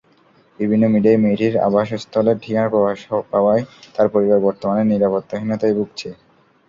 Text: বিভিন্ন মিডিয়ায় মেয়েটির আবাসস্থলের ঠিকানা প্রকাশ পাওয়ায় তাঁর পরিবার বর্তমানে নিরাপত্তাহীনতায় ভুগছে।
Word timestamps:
বিভিন্ন 0.59 0.83
মিডিয়ায় 0.87 1.21
মেয়েটির 1.23 1.53
আবাসস্থলের 1.67 2.37
ঠিকানা 2.43 2.69
প্রকাশ 2.69 2.99
পাওয়ায় 3.31 3.63
তাঁর 3.93 4.07
পরিবার 4.13 4.39
বর্তমানে 4.47 4.83
নিরাপত্তাহীনতায় 4.85 5.77
ভুগছে। 5.77 6.09